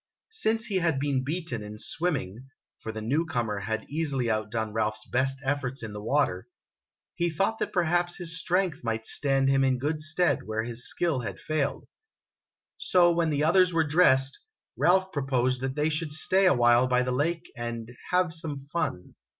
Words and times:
Since 0.31 0.65
he 0.65 0.77
had 0.77 0.99
been 0.99 1.23
beaten 1.23 1.61
in 1.61 1.77
swimming 1.77 2.47
(for 2.81 2.91
the 2.91 3.03
new 3.03 3.23
comer 3.23 3.59
had 3.59 3.87
easily 3.87 4.31
outdone 4.31 4.73
Ralph's 4.73 5.05
best 5.07 5.37
efforts 5.45 5.83
in 5.83 5.93
the 5.93 6.01
water), 6.01 6.47
he 7.13 7.29
thought 7.29 7.59
that 7.59 7.71
perhaps 7.71 8.15
his 8.15 8.35
strength 8.39 8.83
might 8.83 9.05
stand 9.05 9.47
him 9.47 9.63
in 9.63 9.77
good 9.77 10.01
stead 10.01 10.47
where 10.47 10.63
his 10.63 10.89
skill 10.89 11.19
had 11.19 11.39
failed. 11.39 11.87
So, 12.79 13.11
when 13.11 13.29
the 13.29 13.43
others 13.43 13.73
were 13.73 13.85
dressed, 13.85 14.39
Ralph 14.75 15.11
proposed 15.11 15.61
that 15.61 15.75
they 15.75 15.89
should 15.89 16.13
stay 16.13 16.47
a 16.47 16.53
while 16.55 16.87
by 16.87 17.03
the 17.03 17.11
lake 17.11 17.51
and" 17.55 17.87
have 18.09 18.33
some 18.33 18.65
fun." 18.73 19.13